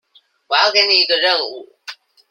[0.47, 1.75] 我要給你一個任務